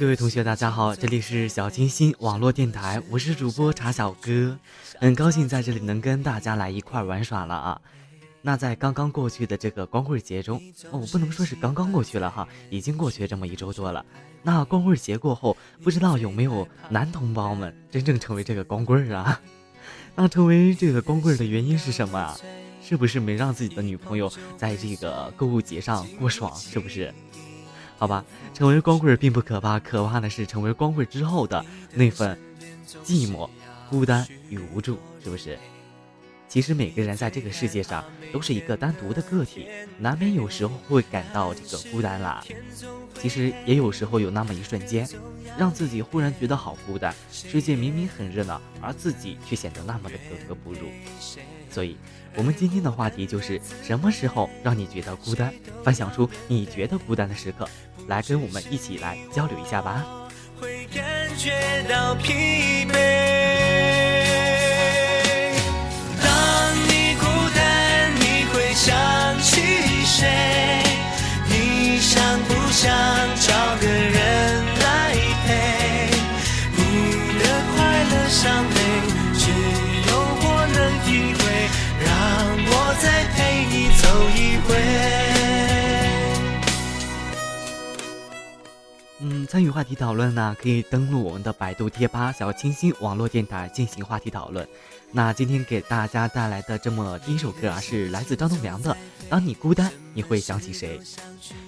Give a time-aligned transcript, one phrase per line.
[0.00, 4.58] 各位同学，大家好，这里是小清新网络电台，我是主播茶小哥，
[4.98, 7.78] 很高兴在这里能跟大家来一块玩耍了啊。
[8.40, 10.56] 那在刚刚过去的这个光棍节中，
[10.90, 14.02] 哦，我不能说是刚刚过去了哈，已经过去这么一周多了。
[14.42, 19.38] 那光棍节过后，不知道有没有男同胞们真正成为这个光棍啊？
[20.16, 22.34] 那成为这个光棍的原因是什么啊？
[22.82, 26.56] 是不是没让自己的女朋友在这个购物节上过爽？
[26.56, 27.12] 是不是？
[28.00, 31.62] 好吧，成为光棍并不可怕，可怕的是成为光棍之后的
[31.92, 32.38] 那份
[33.04, 33.46] 寂寞、
[33.90, 35.58] 孤单与无助，是不是？
[36.48, 42.42] 其实每个人在这个世界上都是一个单独的个体，难免有时候会感到这个孤单啦。
[43.20, 45.06] 其实也有时候有那么一瞬间，
[45.58, 50.88] 让自己忽然觉得好孤单，世界明明很热闹，而自己却显得那么的格格不入。
[51.70, 51.96] 所以，
[52.34, 55.52] 我们今天的话题就是什么时候让你觉得孤单？
[55.84, 57.68] 分享出你觉得孤单的时刻。
[58.08, 60.04] 来跟我们一起来交流一下吧。
[60.60, 61.52] 会感觉
[61.88, 63.59] 到疲惫。
[89.60, 94.66] 参与话题讨论呢，可以登录我们的百度贴吧“小清新网络电台”进行话题讨论。
[95.12, 98.90] 那今天给大家带来的这么第一首歌啊，是来自张栋梁的
[99.28, 100.98] 《当你孤单，你会想起谁》，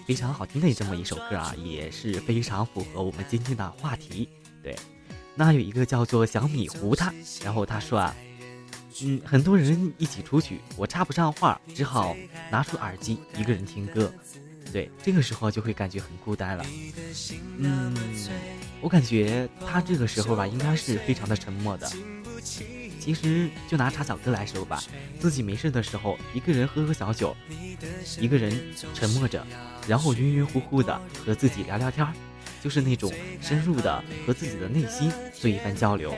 [0.06, 4.26] 非常好听的这么一首歌啊，也是非常符合我们今天的话题。
[4.62, 4.74] 对，
[5.34, 7.12] 那有一个叫做小米糊他，
[7.44, 8.16] 然后他说啊，
[9.02, 12.16] 嗯，很多人一起出去，我插不上话，只好
[12.50, 14.10] 拿出耳机一个人听歌。
[14.72, 16.64] 对，这个时候就会感觉很孤单了。
[17.58, 17.94] 嗯，
[18.80, 21.90] 我感觉他这个时候吧，应该是非常的沉默的。
[22.98, 24.82] 其实就拿茶小哥来说吧，
[25.20, 27.36] 自己没事的时候，一个人喝喝小酒，
[28.18, 28.58] 一个人
[28.94, 29.44] 沉默着，
[29.88, 32.06] 然后晕晕乎乎的和自己聊聊天
[32.62, 36.16] 就是那种深入的和自己的内心做一番交流。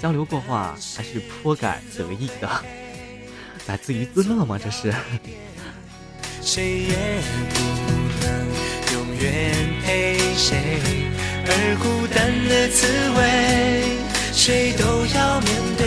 [0.00, 2.64] 交流过后啊，还是颇感得意的，
[3.68, 4.58] 来自于自乐吗？
[4.58, 4.92] 这是。
[6.40, 7.22] 谁也
[7.54, 7.83] 不
[8.24, 8.32] 能
[8.94, 9.54] 永远
[9.84, 10.56] 陪谁，
[11.46, 11.48] 而
[11.82, 12.16] 孤单
[12.48, 12.86] 的滋
[13.16, 13.20] 味，
[14.32, 15.84] 谁都要面对。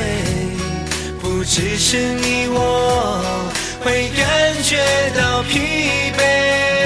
[1.20, 2.58] 不只是你我
[3.84, 4.78] 会感觉
[5.20, 6.77] 到疲惫。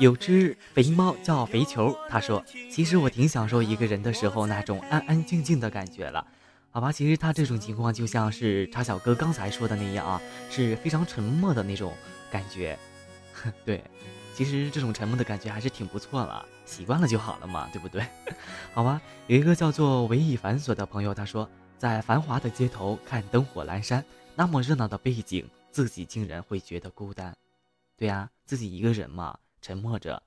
[0.00, 2.42] 有只肥猫叫肥球，他说
[2.72, 6.26] ：“其实我挺享受一个人的时候那种安安静静的感觉了。”
[6.72, 11.92] 好吧，其实他这种情况就像是茶小哥刚才说的那样啊，是非常沉默的那种
[12.30, 12.78] 感觉。
[13.66, 13.84] 对，
[14.34, 18.02] 其实这种沉默的感觉还是挺不错了，习惯了就好了嘛，对不对？
[18.72, 24.02] 好吧，有一个叫做唯一繁琐的朋友，他说，在繁华的街头看灯火阑珊，
[24.34, 27.36] 那么热闹的背景，自己竟然会觉得孤单。
[27.98, 30.22] 对呀，自己一个人嘛，沉默着，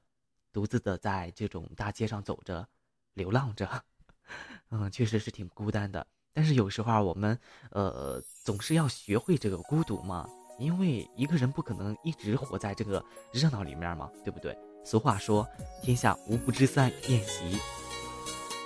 [0.51, 2.67] 独自的在这种大街上走着，
[3.13, 3.83] 流浪着，
[4.69, 6.05] 嗯，确实是挺孤单的。
[6.33, 7.39] 但是有时候，我们
[7.71, 10.27] 呃总是要学会这个孤独嘛。
[10.59, 14.55] 因为一个人不可能一直活在这个热闹里面嘛，对不对？
[14.85, 15.45] 俗话说，
[15.81, 17.57] 天下无不知散宴席。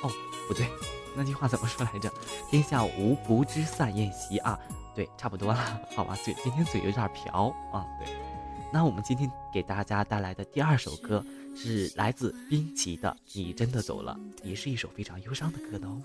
[0.04, 0.12] 哦，
[0.50, 0.69] 不对，
[1.16, 2.12] 那句话怎么说来着？
[2.50, 4.60] 天下无不知散宴席啊，
[4.94, 8.26] 对，差不多了，好吧，嘴今天嘴有点瓢啊，对。
[8.72, 11.24] 那我们今天给大家带来的第二首歌
[11.56, 16.02] 是来自滨崎的《你真的走了》，也是一首非常忧伤的歌哦，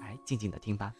[0.00, 0.92] 来静静的听吧。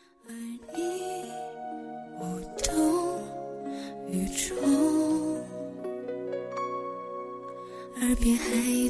[8.00, 8.44] 耳边还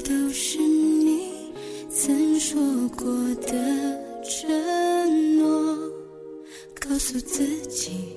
[0.08, 1.52] 都是你
[1.90, 5.76] 曾说过的承诺，
[6.80, 8.16] 告诉自己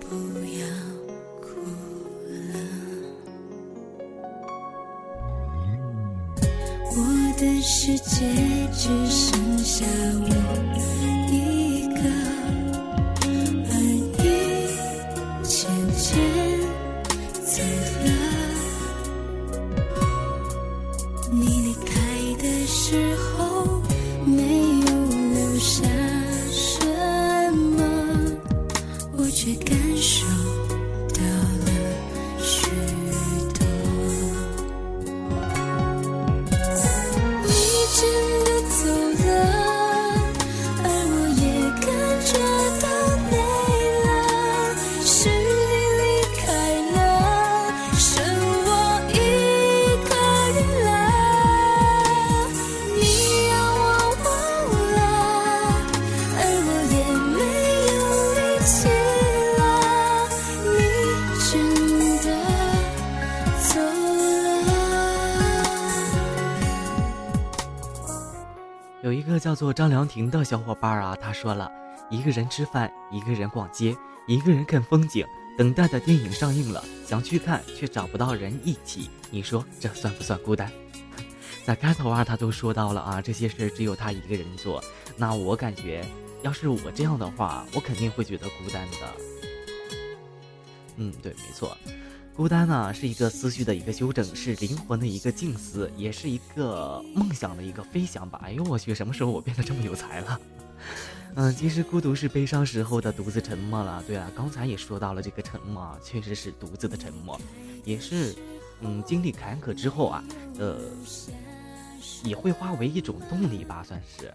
[0.00, 0.16] 不
[0.58, 0.66] 要
[7.62, 8.26] 世界
[8.72, 9.84] 只剩下
[10.14, 10.28] 我
[11.30, 12.00] 一个
[13.70, 13.72] 而
[14.16, 14.24] 你
[15.42, 16.08] 渐渐
[17.44, 17.62] 走
[18.04, 18.08] 了。
[21.30, 21.59] 你
[69.02, 71.70] 有一个叫做张良婷的小伙伴啊，他说了
[72.10, 75.26] 一个人吃饭，一个人逛街，一个人看风景，
[75.56, 80.70] 等待的电影上映了，想去看却找不到人一起，你说这算不算孤单？
[81.64, 84.84] 在开头啊，他都说到了啊，这些事只有他一个人做。
[85.16, 86.04] 那我感觉，
[86.42, 88.96] 要是我这样的话，我肯定会觉得孤单的。
[90.96, 91.74] 嗯，对，没错。
[92.40, 98.40] 孤单呢，是一个思绪的一个修正，是灵魂的一个静思，也是一个梦想的一个飞翔吧。
[98.42, 100.40] 哎呦我去，什么时候我变得这么有才了？
[101.34, 104.02] 嗯，其实孤独是悲伤时候的独自沉默了。
[104.06, 107.38] 对啊，刚才也说到了这个沉默，确实是独自的沉默，
[107.84, 108.34] 也是，
[108.80, 110.24] 嗯，经历坎坷之后啊，
[110.58, 110.78] 呃，
[112.24, 114.32] 也会化为一种动力吧，算是，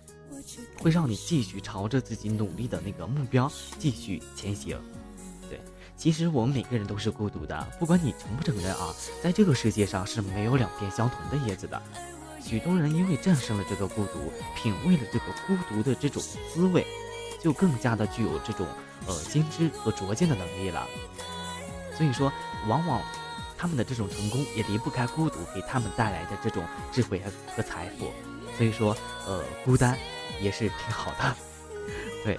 [0.78, 4.80] 会让你继续朝着自己努力的那个目标继续前行。
[5.98, 8.94] 其实我们每个人都是孤独的，不管你承不承认啊，
[9.24, 11.82] 在这个世界上是没有两片相同的叶子的。
[12.42, 16.22] 许多人因为战胜了这个孤独，品味了这个孤独的这种
[16.54, 16.86] 滋味，
[17.42, 18.68] 就更加的具有这种
[19.08, 20.86] 呃先知和拙见的能力了。
[21.98, 22.32] 所以说，
[22.68, 23.02] 往往
[23.58, 28.12] 他们的这种成功也离不开孤独给他们带来的这种智慧和和财富。
[28.58, 29.98] 所以说，呃，孤单
[30.40, 31.36] 也是挺好的，
[32.24, 32.38] 对。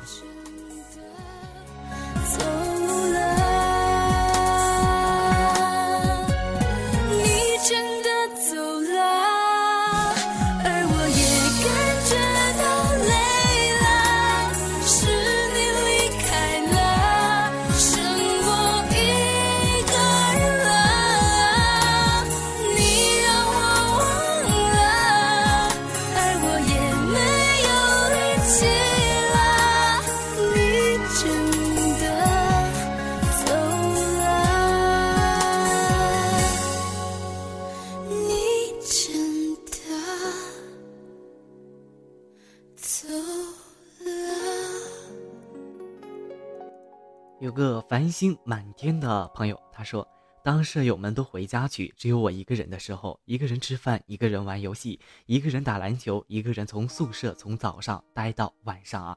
[47.89, 50.07] 繁星满天的朋友，他说
[50.43, 59.17] ：“当舍友们都回家去，只有我一个人的时候，一个人吃饭，一个人玩游戏，一个人打篮球，一个人从宿舍从早上待到晚上啊。”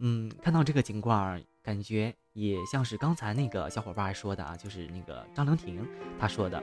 [0.00, 5.88] 嗯，看到这个情况，感觉也像是刚才那个小伙伴说的啊，就是那个张良婷
[6.20, 6.62] 他说的，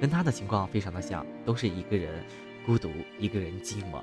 [0.00, 2.24] 跟他的情况非常的像，都是一个人
[2.64, 2.88] 孤独，
[3.18, 4.00] 一个人寂寞。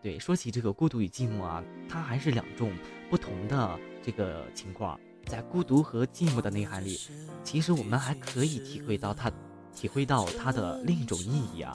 [0.00, 2.70] 对，说起这个孤独与寂寞啊，它还是两种
[3.10, 4.96] 不同的这个情况。
[5.24, 7.00] 在孤独和寂寞的内涵里，
[7.42, 9.30] 其实我们还可以体会到它
[9.74, 11.74] 体会到它的另一种意义啊，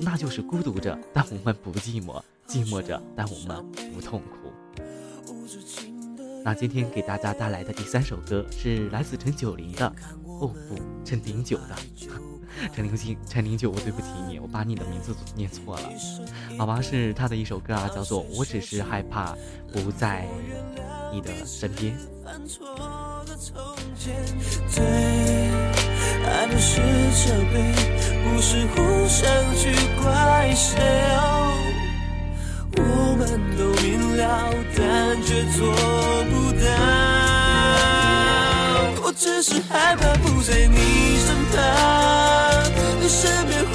[0.00, 4.52] 那就是孤独着，但我们不寂寞；寂寞着，但我们不痛苦。
[6.44, 9.86] 那今天给大家带来的第三首歌是来自陈九龄的，
[10.26, 11.74] 哦不，陈零九的，
[12.74, 15.90] 陈零九，陈零九，我对不起你，我把你的名字念错了，
[16.58, 19.34] 好吧，是他的一首歌啊，叫做《我只是害怕
[19.72, 20.28] 不在
[21.10, 21.96] 你的身边》。
[22.24, 22.66] 犯错
[23.26, 23.54] 的从
[23.98, 24.14] 前，
[24.74, 24.82] 对
[26.24, 27.54] 爱不是责备，
[28.24, 28.76] 不是互
[29.06, 29.70] 相去
[30.02, 30.80] 怪谁。
[32.76, 32.80] 我
[33.18, 33.28] 们
[33.58, 34.24] 都明了，
[34.74, 35.68] 但却做
[36.30, 36.66] 不到。
[39.04, 41.60] 我只是害怕不在你身旁，
[43.02, 43.72] 你身边会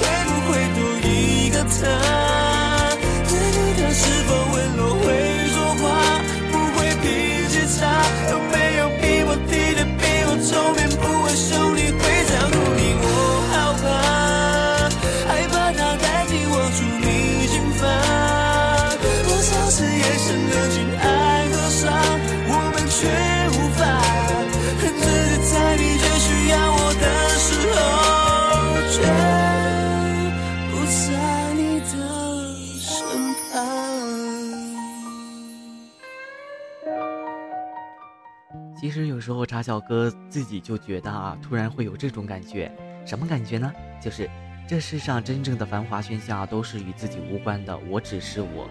[38.80, 42.72] 其实有时候茶小哥自己就觉得啊，突然会有这种感觉，
[43.04, 43.70] 什么感觉呢？
[44.02, 44.26] 就是
[44.66, 48.66] 这世上真正的繁华喧嚣都是与自己无关的，我只是我，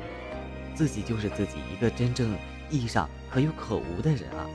[0.74, 2.36] 自己就是自己，一个真正
[2.72, 4.50] 意义上可有可无的人啊。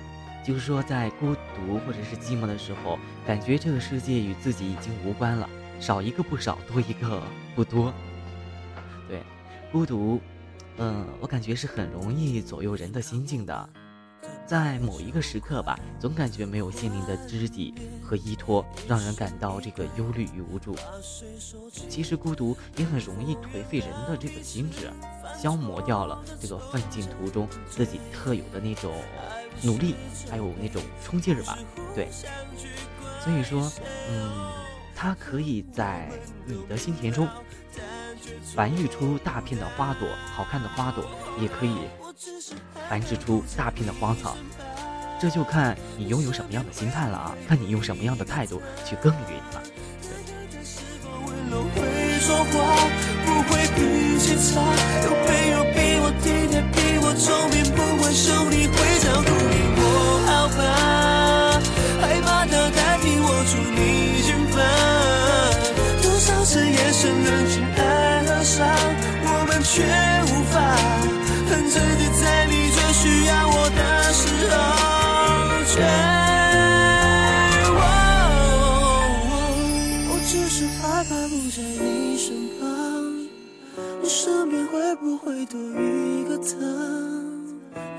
[0.44, 7.22] 就是说，在孤独或者是寂寞的时候，感觉这个世界与自己已经无关了，少一个不少，多一个
[7.54, 7.94] 不多。
[9.08, 9.22] 对，
[9.70, 10.20] 孤独，
[10.78, 13.70] 嗯，我感觉是很容易左右人的心境的。
[14.46, 20.76] 在某一个时刻吧，总感觉没有心灵的知己和依托，让人感到这个忧虑与无助。
[21.88, 24.90] 其实孤独也很容易颓废人的这个心智，
[25.40, 28.92] 消磨掉了这个奋进途中自己特有的那种
[29.62, 29.94] 努力，
[30.30, 31.58] 还有那种冲劲儿吧。
[31.94, 32.08] 对，
[33.22, 33.72] 所以说，
[34.10, 34.52] 嗯，
[34.94, 36.10] 它可以在
[36.44, 37.26] 你的心田中
[38.54, 41.02] 繁育出大片的花朵，好看的花朵，
[41.40, 41.78] 也可以。
[42.88, 44.36] 繁殖出大片的荒草，
[45.20, 47.34] 这就看你拥有什么样的心态了啊！
[47.48, 49.62] 看你用什么样的态度去耕耘了。
[66.02, 68.66] 多少次夜深人静爱河上，
[69.24, 69.82] 我们却
[80.56, 82.64] 是害怕不在你身旁，
[84.00, 86.54] 你身边会不会多一个他？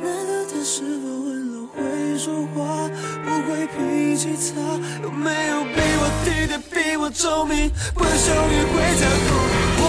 [0.02, 2.90] 那个他是否温柔会说话，
[3.26, 4.56] 不会脾气差？
[5.04, 9.56] 有没有比我体贴，比我聪明，不会凶你，会照顾你？
[9.82, 9.84] 我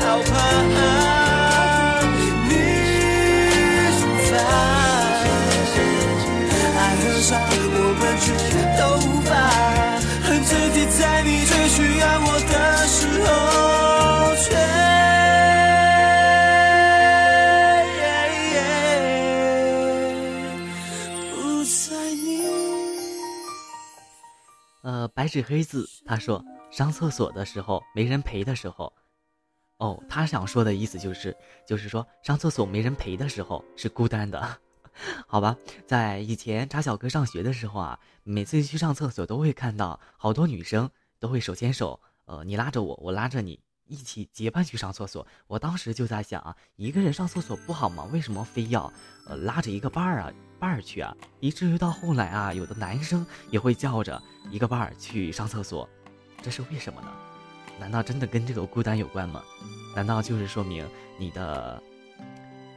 [0.00, 0.32] 好怕
[2.48, 2.50] 你
[3.98, 4.32] 心烦，
[6.78, 8.26] 爱河上我们却
[8.80, 8.82] 都
[10.48, 14.56] 自己，在你最需要我的时候，却。
[24.82, 28.90] 呃，白纸黑字，他说上厕所的时候没人陪的时候，
[29.76, 31.36] 哦，他想说的意思就是，
[31.66, 34.58] 就是说上厕所没人陪的时候是孤单的，
[35.26, 35.56] 好吧？
[35.86, 43.60] 在以前查小哥上学的时候啊，每次去上厕所都会看到好多女生都会手牵手，呃，你拉着我，我拉着你。
[43.90, 48.06] 一起结伴去上厕所，我当时就在想啊，一个人上厕所不好吗？
[48.12, 48.92] 为什么非要
[49.26, 51.16] 呃拉着一个伴儿啊伴儿去啊？
[51.40, 55.88] 以至于到后来啊，有的男生也会叫着一个伴儿去上厕所，
[56.42, 57.08] 这是为什么呢？
[57.80, 59.42] 难道真的跟这个孤单有关吗？
[59.96, 60.86] 难道就是说明
[61.18, 61.82] 你的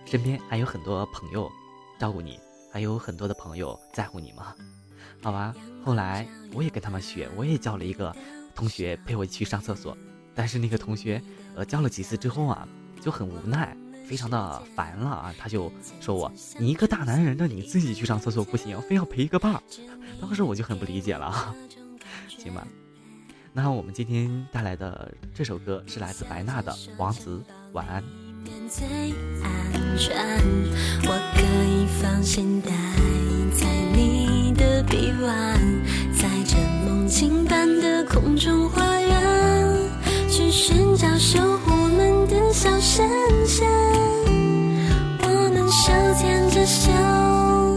[0.06, 1.52] 身边还有很多朋友
[2.02, 2.40] 照顾你，
[2.72, 4.56] 还有很多的朋友在乎你吗？
[5.22, 5.54] 好吧，
[5.86, 8.12] 后来我也跟他们学，我也叫了一个
[8.56, 9.96] 同学陪我去上厕所。
[10.34, 11.22] 但是那个同学，
[11.54, 12.68] 呃，教了几次之后啊，
[13.00, 19.62] 就很无奈，非常的烦了啊，他就说我，你一个大男人的你自己去上厕所不行，非要陪一个伴儿。
[20.20, 21.56] 当时我就很不理解了，
[22.28, 22.66] 行吧？
[23.54, 27.44] 那我们今天带来的这首歌是来自白娜的《王子》，
[27.74, 28.04] 晚安。
[28.70, 28.88] 最
[29.44, 30.16] 安全，
[31.04, 32.72] 我可以放心待
[33.54, 35.60] 在你的臂弯，
[36.14, 36.56] 在这
[36.86, 37.06] 梦。
[37.08, 39.90] 境般的空中花园，
[40.30, 43.06] 去寻找守护我们的小神
[43.46, 43.68] 仙。
[45.22, 47.71] 我们手牵着手，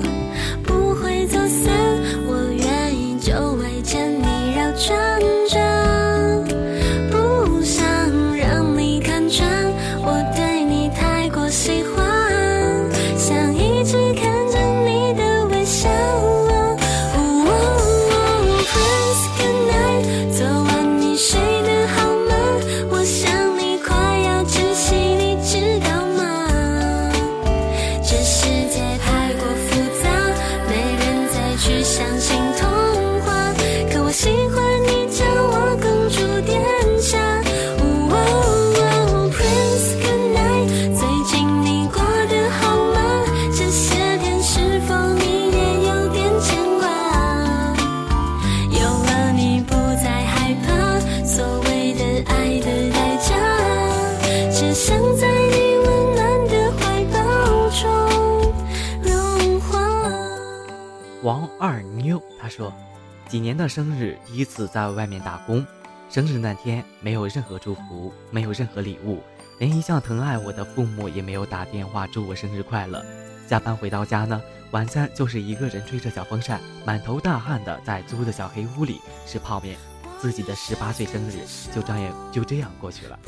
[63.74, 65.66] 生日第一次在外面打工，
[66.08, 69.20] 生日那天没有任何祝福，没有任何礼物，
[69.58, 73.04] 连一向疼爱我的父母也没有打电话祝我生日快乐。
[73.48, 74.40] 下班回到家呢，
[74.70, 79.76] 晚餐就是一个人吹着小风扇，满头大汗的在租的小黑屋里吃泡面。
[80.20, 81.40] 自己的十八岁生日
[81.74, 83.18] 就这样就这样过去了，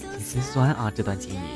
[0.00, 1.46] 挺心酸啊，这段经历。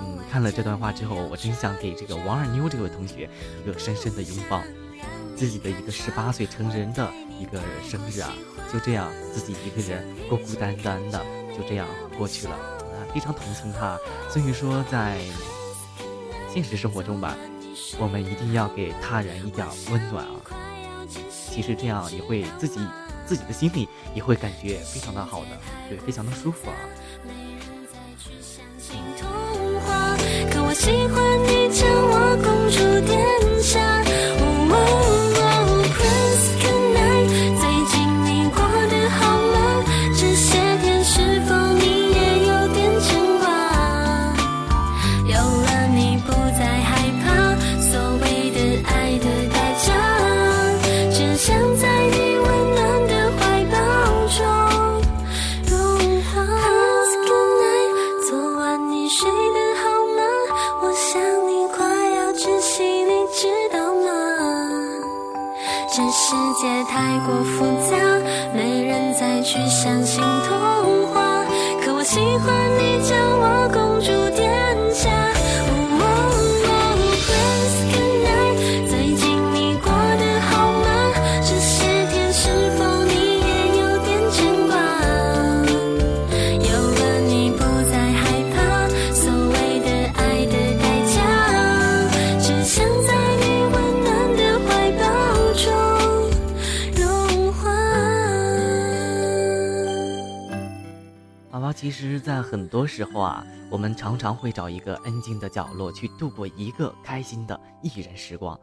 [0.00, 3.28] 嗯，看了这段话之后，我真想给这个王二妞这位同学
[3.62, 4.62] 一个深深的拥抱。
[5.36, 8.32] 自己的一个十八岁成人的一个生日啊，
[8.72, 11.22] 就这样自己一个人孤孤单单的
[11.56, 13.98] 就这样过去了啊，非常同情他。
[14.30, 15.18] 所以说，在
[16.52, 17.36] 现实生活中吧，
[17.98, 20.32] 我们一定要给他人一点温暖啊。
[21.28, 22.80] 其实这样也会自己
[23.26, 25.50] 自己的心里也会感觉非常的好的，
[25.88, 26.76] 对，非常的舒服啊。
[30.52, 31.25] 童
[101.96, 108.60] 其实，在很多时候啊，我们常常会找一个安静的角落去度过一个开心的一人时光。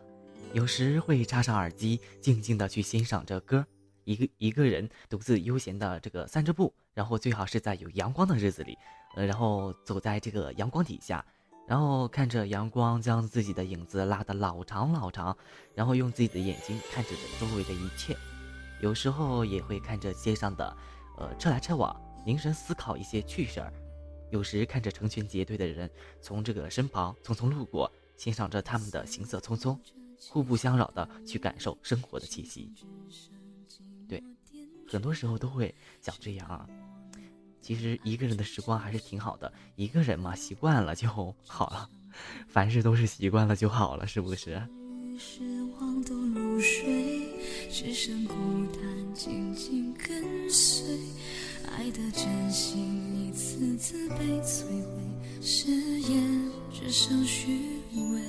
[0.53, 3.65] 有时会插上耳机，静静的去欣赏着歌，
[4.03, 8.77] 一个一个人独自悠闲的这个散着步，然后最好是在有阳光的日子里，
[9.15, 11.25] 呃，然后走在这个阳光底下，
[11.67, 15.35] 然后看着阳光将自己的影子拉得老长老长，
[15.73, 18.15] 然后用自己的眼睛看着周围的一切。
[18.79, 20.77] 有时候也会看着街上的，
[21.17, 21.99] 呃，车来车往。
[22.25, 23.73] 凝神思考一些趣事儿，
[24.31, 25.89] 有时看着成群结队的人
[26.21, 29.77] 从这个身旁匆匆路过，欣赏着他们的行色匆匆，
[30.29, 32.71] 互不相扰的去感受生活的气息。
[34.07, 34.23] 对，
[34.87, 36.67] 很多时候都会想这样啊。
[37.61, 41.07] 其实一个人的时光还是挺好的，一个人嘛，习惯了就
[41.47, 41.89] 好了，
[42.47, 44.61] 凡事都是习惯了就好了，是不是？
[45.17, 45.43] 失
[45.79, 47.27] 望都入睡，
[47.71, 48.33] 只剩孤
[48.73, 50.83] 单紧紧跟随。
[51.77, 55.01] 爱的真心一次次被摧毁，
[55.41, 57.59] 誓言只剩虚
[57.95, 58.21] 伪。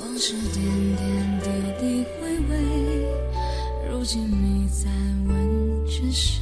[0.00, 0.64] 往事点
[0.96, 1.46] 点滴
[1.80, 2.52] 滴回味，
[3.90, 4.88] 如今你在
[5.26, 6.40] 问着谁？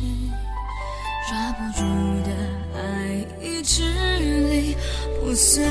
[1.30, 1.82] 抓不住
[2.24, 2.30] 的
[2.74, 3.82] 爱已支
[4.50, 4.74] 离
[5.20, 5.64] 破碎。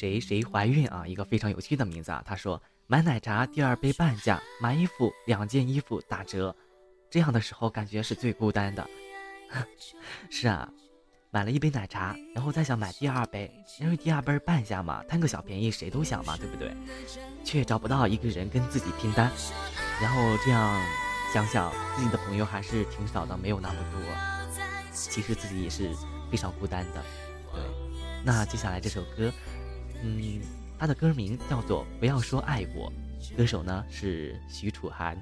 [0.00, 2.22] 谁谁怀孕啊，一个非常有趣的名字啊。
[2.24, 6.56] 他说买奶茶第二杯半价，买衣服两件衣服打折，
[7.10, 8.88] 这样的时候感觉是最孤单的。
[10.30, 10.66] 是啊，
[11.30, 16.74] 买了一杯奶茶，然后再想买第二杯，因为第二杯半价嘛，贪个小便宜谁都想嘛，对不对？
[17.44, 19.30] 却找不到一个人跟自己拼单，
[20.00, 20.82] 然后这样
[21.34, 24.00] 想想自己的朋友还是挺少的，没有那么多。
[24.94, 25.90] 其实自己也是
[26.30, 27.04] 非常孤单的。
[27.52, 27.60] 对，
[28.24, 29.30] 那接下来这首歌，
[30.02, 30.40] 嗯，
[30.78, 32.92] 他的歌名叫做《不要说爱我》，
[33.36, 35.16] 歌手呢是许楚涵。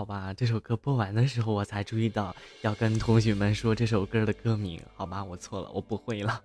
[0.00, 4.80] 好吧，这首歌播完的时候，我才注意到要跟同学们说这首歌的歌名。
[4.94, 6.40] 好吧，我错了，我不会了。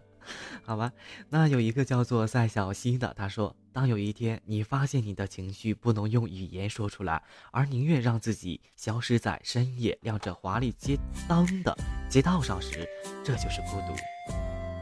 [0.65, 0.91] 好吧，
[1.30, 11.74] 那有一个叫做赛小溪的，他说：当有一天你发现你的情绪不能用语言说出来，而宁愿让自己消失在深夜亮着华丽街灯的
[12.10, 12.86] 街道上时，
[13.24, 13.94] 这就是孤独。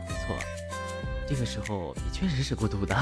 [0.10, 0.36] 没错，
[1.28, 2.96] 这个时候你确实是孤独的。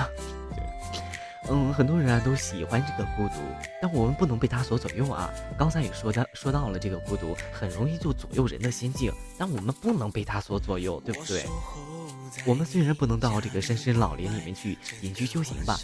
[1.50, 3.42] 嗯，很多人啊都喜欢这个孤独，
[3.82, 5.30] 但我们不能被他所左右啊。
[5.58, 11.44] 刚才也说的说到了，这个孤独很容易就左右人的心境，但我们不能被他所左右，对不对？
[12.46, 15.78] 我们虽然不能到这个深深老林里面去隐居修行吧，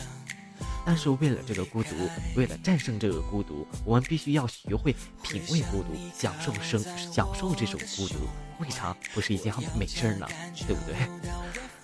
[0.85, 1.89] 但是为了这个孤独，
[2.35, 6.79] 为了战胜这个孤独，我们必须要学会品味孤独，享受生，
[7.11, 8.15] 享受这种孤独，
[8.59, 10.27] 未尝不是一件美事呢，
[10.67, 10.95] 对不对？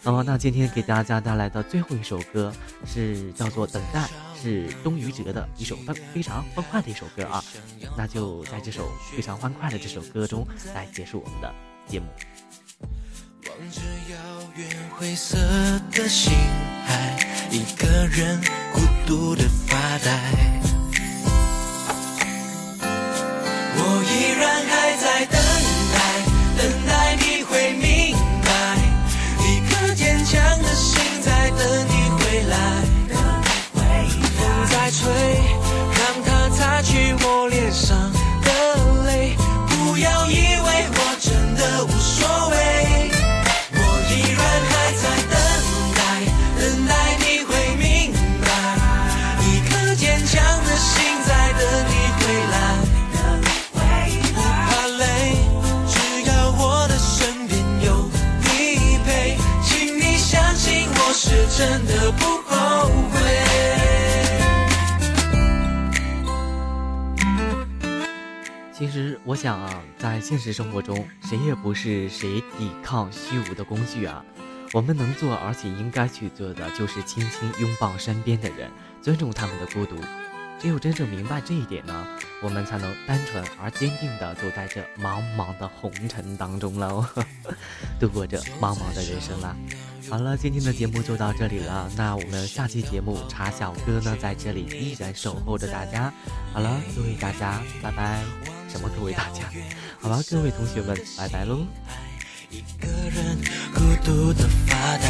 [0.03, 2.51] 好，那今天给大家带来的最后一首歌
[2.85, 4.01] 是叫做《等待》，
[4.41, 7.41] 是东于哲的一首非非常欢快的一首歌啊。
[7.97, 11.49] 那就在这首非常欢快的这首歌中来结束我们的
[11.87, 12.07] 节目。
[13.47, 13.79] 望着
[14.11, 14.17] 遥
[14.57, 15.37] 远灰色
[15.93, 16.33] 的星
[16.85, 17.17] 海，
[17.49, 18.41] 一个人
[18.73, 20.19] 孤独的发呆。
[23.77, 25.39] 我依然还在等
[34.93, 37.97] 吹，让它擦去我脸上
[38.43, 38.49] 的
[39.05, 39.35] 泪，
[39.67, 42.55] 不要以为我真的无所谓。
[43.73, 43.77] 我
[44.11, 45.35] 依然还在等
[45.95, 45.99] 待，
[46.59, 48.13] 等待你会明
[48.45, 48.47] 白，
[49.41, 50.93] 一颗坚强的心
[51.25, 52.55] 在等你回来。
[54.35, 55.01] 不怕累，
[55.89, 55.93] 只
[56.29, 57.87] 要我的身边有
[58.43, 62.11] 你陪，请你相信我是真的
[69.33, 74.23] 我想啊，在现实生活中，谁也不是谁抵抗虚无的工具啊。
[74.73, 78.69] 我们能做而且应该去做的，就是轻轻拥抱身边的人，
[79.01, 79.95] 尊重他们的孤独。
[80.59, 82.05] 只有真正明白这一点呢，
[82.43, 87.03] 我们才能单纯而坚定地走在这茫茫的红尘当中喽，
[87.99, 89.55] 度过这茫茫的人生啦。
[90.11, 91.89] 好了，今天的节目就到这里了。
[91.97, 96.13] 那我们下期节目茶小哥呢，在这里依然守候着大家。
[96.53, 98.52] 好了，各位大家，拜拜。
[98.73, 99.43] 什么各位大家？
[100.01, 101.63] 好吧，各位同学们，拜拜喽。
[102.49, 103.37] 一个人
[103.71, 105.07] 孤独的发呆，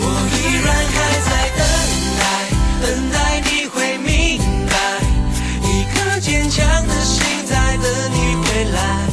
[0.00, 0.96] 我依然还
[1.28, 1.60] 在等
[2.18, 2.24] 待，
[2.80, 4.72] 等待你会明白，
[5.60, 7.84] 一颗坚强的心在等
[8.14, 9.07] 你回来。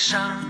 [0.00, 0.40] 上